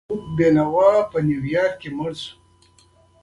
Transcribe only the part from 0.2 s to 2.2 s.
بېنوا په نیویارک کې مړ